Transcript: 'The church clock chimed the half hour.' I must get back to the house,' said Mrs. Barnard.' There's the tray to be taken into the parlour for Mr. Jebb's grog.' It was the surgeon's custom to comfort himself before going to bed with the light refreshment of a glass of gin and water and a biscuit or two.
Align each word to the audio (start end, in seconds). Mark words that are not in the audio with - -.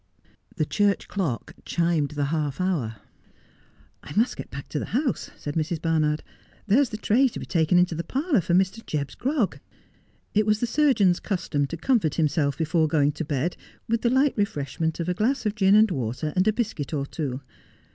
'The 0.57 0.65
church 0.65 1.07
clock 1.07 1.53
chimed 1.63 2.09
the 2.09 2.25
half 2.33 2.59
hour.' 2.59 2.95
I 4.03 4.13
must 4.15 4.35
get 4.35 4.49
back 4.49 4.67
to 4.69 4.79
the 4.79 4.87
house,' 4.97 5.29
said 5.37 5.53
Mrs. 5.53 5.79
Barnard.' 5.79 6.23
There's 6.65 6.89
the 6.89 6.97
tray 6.97 7.27
to 7.27 7.39
be 7.39 7.45
taken 7.45 7.77
into 7.77 7.93
the 7.93 8.03
parlour 8.03 8.41
for 8.41 8.55
Mr. 8.55 8.83
Jebb's 8.83 9.13
grog.' 9.13 9.59
It 10.33 10.47
was 10.47 10.59
the 10.59 10.65
surgeon's 10.65 11.19
custom 11.19 11.67
to 11.67 11.77
comfort 11.77 12.15
himself 12.15 12.57
before 12.57 12.87
going 12.87 13.11
to 13.11 13.23
bed 13.23 13.55
with 13.87 14.01
the 14.01 14.09
light 14.09 14.33
refreshment 14.35 14.99
of 14.99 15.07
a 15.07 15.13
glass 15.13 15.45
of 15.45 15.53
gin 15.53 15.75
and 15.75 15.91
water 15.91 16.33
and 16.35 16.47
a 16.47 16.51
biscuit 16.53 16.95
or 16.95 17.05
two. 17.05 17.41